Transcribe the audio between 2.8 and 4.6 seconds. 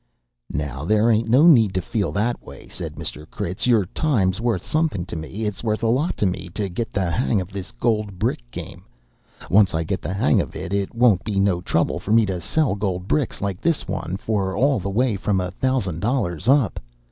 Mr. Critz. "Your time's